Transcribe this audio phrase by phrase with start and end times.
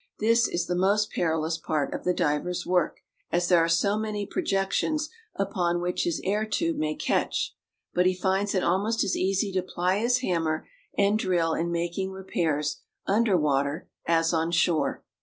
[0.17, 3.01] This is the most perilous part of the diver's work,
[3.31, 7.55] as there are so many projections upon which his air tube may catch;
[7.93, 10.67] but he finds it almost as easy to ply his hammer
[10.97, 15.03] and drill in making repairs under water as on shore.